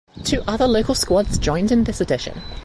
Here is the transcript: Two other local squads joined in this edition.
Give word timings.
Two 0.23 0.41
other 0.47 0.67
local 0.67 0.95
squads 0.95 1.37
joined 1.37 1.71
in 1.71 1.83
this 1.83 2.01
edition. 2.01 2.41